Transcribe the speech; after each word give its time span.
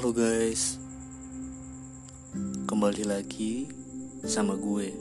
Halo 0.00 0.16
guys. 0.16 0.80
Kembali 2.64 3.04
lagi 3.04 3.68
sama 4.24 4.56
gue. 4.56 4.96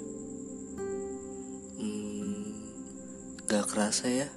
Hmm, 1.79 2.67
Gak 3.47 3.71
kerasa 3.71 4.11
ya 4.11 4.27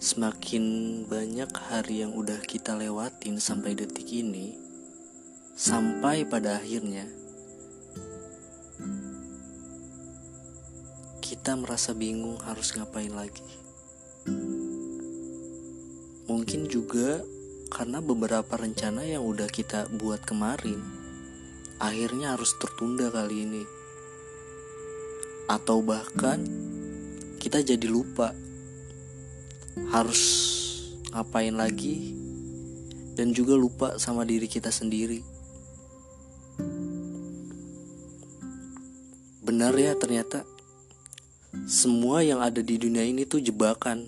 Semakin 0.00 0.64
banyak 1.04 1.52
hari 1.52 2.00
yang 2.00 2.16
udah 2.16 2.40
kita 2.40 2.80
lewatin 2.80 3.36
sampai 3.36 3.76
detik 3.76 4.08
ini 4.08 4.56
Sampai 5.52 6.24
pada 6.24 6.56
akhirnya 6.56 7.04
Kita 11.20 11.60
merasa 11.60 11.92
bingung 11.92 12.40
harus 12.40 12.72
ngapain 12.72 13.12
lagi. 13.12 13.44
Mungkin 16.24 16.72
juga 16.72 17.20
karena 17.72 18.04
beberapa 18.04 18.52
rencana 18.60 19.00
yang 19.00 19.24
udah 19.24 19.48
kita 19.48 19.88
buat 19.96 20.20
kemarin 20.28 20.76
akhirnya 21.80 22.36
harus 22.36 22.52
tertunda 22.60 23.08
kali 23.08 23.48
ini. 23.48 23.64
Atau 25.48 25.80
bahkan 25.80 26.44
kita 27.40 27.64
jadi 27.64 27.88
lupa 27.88 28.36
harus 29.88 30.22
ngapain 31.16 31.56
lagi 31.56 32.12
dan 33.16 33.32
juga 33.32 33.56
lupa 33.56 33.96
sama 33.96 34.28
diri 34.28 34.46
kita 34.46 34.68
sendiri. 34.68 35.24
Benar 39.42 39.72
ya 39.80 39.96
ternyata 39.96 40.44
semua 41.64 42.20
yang 42.20 42.44
ada 42.44 42.60
di 42.60 42.76
dunia 42.76 43.02
ini 43.02 43.24
tuh 43.24 43.40
jebakan. 43.40 44.06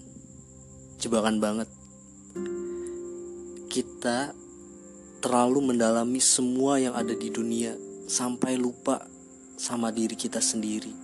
Jebakan 1.03 1.43
banget 1.43 1.69
kita 3.75 4.31
terlalu 5.19 5.75
mendalami 5.75 6.23
semua 6.23 6.79
yang 6.79 6.95
ada 6.95 7.11
di 7.11 7.27
dunia 7.27 7.75
sampai 8.07 8.55
lupa 8.55 9.03
sama 9.59 9.91
diri 9.91 10.15
kita 10.15 10.39
sendiri. 10.39 10.95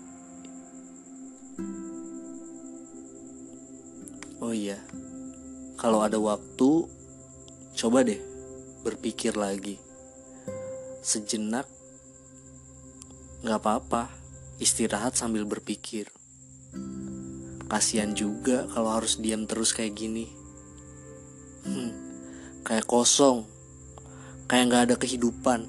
Oh 4.38 4.54
iya, 4.54 4.78
kalau 5.82 6.06
ada 6.06 6.14
waktu, 6.22 6.86
coba 7.74 8.06
deh 8.06 8.22
berpikir 8.86 9.34
lagi. 9.34 9.82
Sejenak, 11.02 11.66
gak 13.42 13.66
apa-apa, 13.66 14.14
istirahat 14.62 15.18
sambil 15.18 15.42
berpikir. 15.42 16.06
Kasian 17.66 18.14
juga 18.14 18.70
kalau 18.70 18.94
harus 18.94 19.18
diam 19.18 19.42
terus 19.50 19.74
kayak 19.74 19.98
gini. 19.98 20.30
Hmm 21.66 22.09
kayak 22.64 22.86
kosong. 22.86 23.48
Kayak 24.50 24.64
nggak 24.66 24.84
ada 24.91 24.97
kehidupan. 24.98 25.61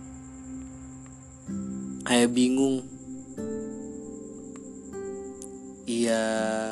Kayak 2.01 2.29
bingung. 2.33 2.87
Iya 5.85 6.23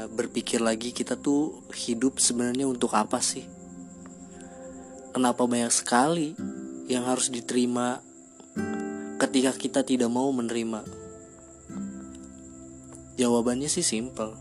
berpikir 0.09 0.63
lagi 0.63 0.95
kita 0.95 1.19
tuh 1.19 1.65
hidup 1.75 2.17
sebenarnya 2.23 2.65
untuk 2.65 2.95
apa 2.95 3.19
sih? 3.19 3.43
Kenapa 5.11 5.43
banyak 5.43 5.73
sekali 5.73 6.37
yang 6.87 7.03
harus 7.03 7.27
diterima 7.27 7.99
ketika 9.19 9.51
kita 9.53 9.81
tidak 9.83 10.07
mau 10.07 10.29
menerima? 10.31 10.85
Jawabannya 13.19 13.67
sih 13.67 13.83
simple. 13.83 14.31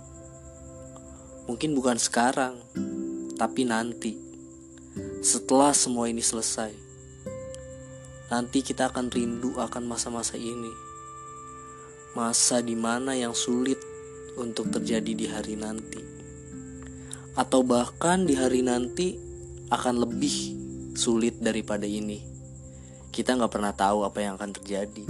Mungkin 1.48 1.72
bukan 1.72 1.96
sekarang 1.96 2.60
Tapi 3.38 3.62
nanti 3.64 4.27
setelah 5.22 5.74
semua 5.74 6.08
ini 6.08 6.22
selesai. 6.22 6.72
Nanti 8.28 8.60
kita 8.60 8.92
akan 8.92 9.08
rindu 9.08 9.56
akan 9.56 9.88
masa-masa 9.88 10.36
ini. 10.36 10.70
Masa 12.12 12.60
di 12.60 12.76
mana 12.76 13.16
yang 13.16 13.32
sulit 13.32 13.80
untuk 14.36 14.68
terjadi 14.68 15.12
di 15.16 15.26
hari 15.26 15.56
nanti. 15.56 16.00
Atau 17.32 17.64
bahkan 17.64 18.28
di 18.28 18.36
hari 18.36 18.60
nanti 18.60 19.16
akan 19.72 20.04
lebih 20.04 20.34
sulit 20.92 21.40
daripada 21.40 21.88
ini. 21.88 22.20
Kita 23.08 23.34
nggak 23.34 23.52
pernah 23.52 23.72
tahu 23.72 24.04
apa 24.04 24.18
yang 24.20 24.36
akan 24.36 24.50
terjadi. 24.52 25.04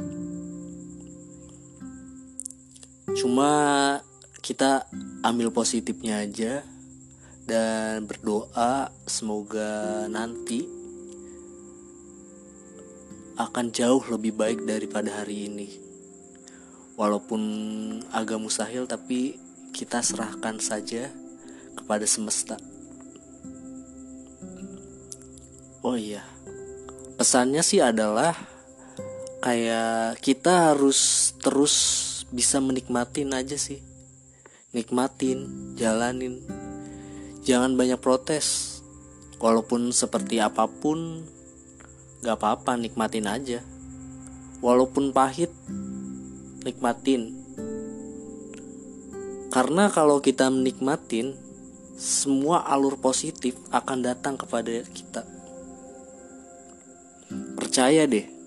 Cuma 3.18 3.50
kita 4.38 4.86
ambil 5.26 5.50
positifnya 5.50 6.22
aja 6.22 6.62
dan 7.48 8.04
berdoa 8.04 8.92
semoga 9.08 10.04
nanti 10.12 10.68
akan 13.40 13.72
jauh 13.72 14.04
lebih 14.12 14.36
baik 14.36 14.68
daripada 14.68 15.24
hari 15.24 15.48
ini. 15.48 15.68
Walaupun 17.00 17.40
agak 18.12 18.36
mustahil 18.36 18.84
tapi 18.84 19.40
kita 19.72 20.04
serahkan 20.04 20.60
saja 20.60 21.08
kepada 21.72 22.04
semesta. 22.04 22.60
Oh 25.80 25.96
iya. 25.96 26.20
Pesannya 27.16 27.64
sih 27.64 27.80
adalah 27.80 28.36
kayak 29.40 30.20
kita 30.20 30.76
harus 30.76 31.32
terus 31.40 31.74
bisa 32.28 32.60
menikmatin 32.60 33.32
aja 33.32 33.56
sih. 33.56 33.80
Nikmatin, 34.74 35.72
jalanin 35.80 36.44
jangan 37.48 37.72
banyak 37.80 37.96
protes. 37.96 38.76
Walaupun 39.40 39.88
seperti 39.88 40.36
apa 40.36 40.68
pun 40.68 41.24
gak 42.20 42.36
apa-apa 42.36 42.76
nikmatin 42.76 43.24
aja. 43.24 43.64
Walaupun 44.60 45.16
pahit 45.16 45.48
nikmatin. 46.68 47.32
Karena 49.48 49.88
kalau 49.88 50.20
kita 50.20 50.52
menikmatin 50.52 51.32
semua 51.96 52.68
alur 52.68 53.00
positif 53.00 53.56
akan 53.72 54.04
datang 54.04 54.36
kepada 54.36 54.84
kita. 54.92 55.24
Percaya 57.56 58.04
deh 58.04 58.38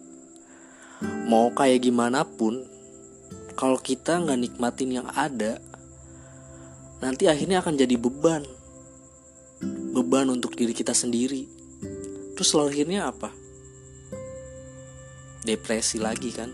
mau 1.01 1.49
kayak 1.49 1.81
gimana 1.81 2.21
pun 2.21 2.61
kalau 3.57 3.79
kita 3.81 4.21
nggak 4.21 4.37
nikmatin 4.37 5.01
yang 5.01 5.07
ada 5.15 5.57
nanti 7.01 7.25
akhirnya 7.25 7.65
akan 7.65 7.73
jadi 7.73 7.95
beban 7.97 8.45
beban 9.91 10.31
untuk 10.31 10.55
diri 10.55 10.71
kita 10.71 10.95
sendiri. 10.95 11.43
Terus 12.39 12.55
akhirnya 12.55 13.11
apa? 13.11 13.29
Depresi 15.43 15.99
lagi 15.99 16.31
kan? 16.31 16.49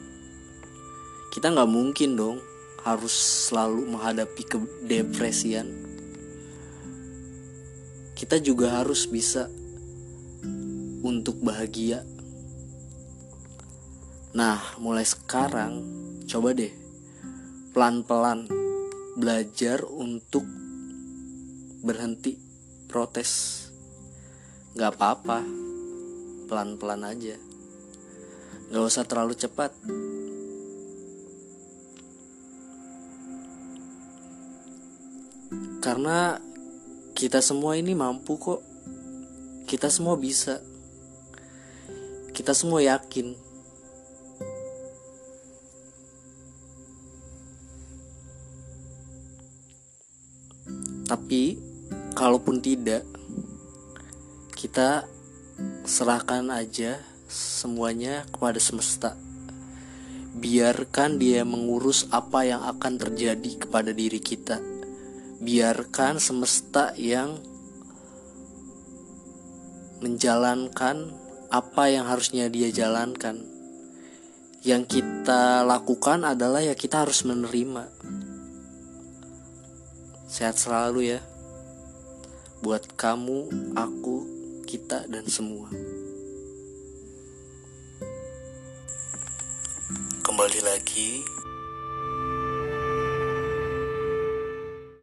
Kita 1.30 1.54
nggak 1.54 1.70
mungkin 1.70 2.18
dong 2.18 2.38
harus 2.82 3.14
selalu 3.48 3.94
menghadapi 3.94 4.44
kedepresian. 4.48 5.70
Kita 8.18 8.42
juga 8.42 8.82
harus 8.82 9.06
bisa 9.06 9.46
untuk 11.06 11.38
bahagia. 11.46 12.02
Nah 14.34 14.58
mulai 14.82 15.06
sekarang 15.06 15.86
coba 16.26 16.58
deh 16.58 16.74
pelan-pelan 17.78 18.50
belajar 19.14 19.86
untuk 19.86 20.44
berhenti 21.86 22.47
protes. 22.88 23.68
Nggak 24.74 24.96
apa-apa. 24.96 25.44
Pelan-pelan 26.48 27.04
aja. 27.04 27.36
Nggak 28.72 28.84
usah 28.88 29.04
terlalu 29.04 29.36
cepat. 29.36 29.76
Karena 35.84 36.36
kita 37.16 37.40
semua 37.40 37.76
ini 37.76 37.96
mampu 37.96 38.40
kok. 38.40 38.64
Kita 39.68 39.92
semua 39.92 40.16
bisa. 40.16 40.64
Kita 42.32 42.56
semua 42.56 42.80
yakin. 42.84 43.36
Tapi 51.08 51.67
kalaupun 52.18 52.58
tidak 52.58 53.06
kita 54.58 55.06
serahkan 55.86 56.50
aja 56.50 56.98
semuanya 57.30 58.26
kepada 58.34 58.58
semesta. 58.58 59.14
Biarkan 60.34 61.22
dia 61.22 61.46
mengurus 61.46 62.10
apa 62.10 62.42
yang 62.42 62.66
akan 62.66 62.98
terjadi 62.98 63.62
kepada 63.62 63.94
diri 63.94 64.18
kita. 64.18 64.58
Biarkan 65.38 66.18
semesta 66.18 66.98
yang 66.98 67.38
menjalankan 70.02 71.14
apa 71.54 71.84
yang 71.94 72.10
harusnya 72.10 72.50
dia 72.50 72.74
jalankan. 72.74 73.46
Yang 74.66 75.02
kita 75.02 75.62
lakukan 75.62 76.26
adalah 76.26 76.66
ya 76.66 76.74
kita 76.74 77.06
harus 77.06 77.22
menerima. 77.22 77.94
Sehat 80.26 80.58
selalu 80.58 81.18
ya 81.18 81.22
buat 82.58 82.98
kamu, 82.98 83.46
aku, 83.78 84.26
kita, 84.66 85.06
dan 85.06 85.30
semua. 85.30 85.70
Kembali 90.26 90.60
lagi 90.66 91.22